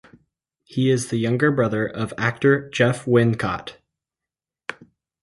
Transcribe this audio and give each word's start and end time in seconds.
He 0.63 0.89
is 0.89 1.09
the 1.11 1.17
younger 1.17 1.51
brother 1.51 1.85
of 1.87 2.11
actor 2.17 2.71
Jeff 2.71 3.05
Wincott. 3.05 3.75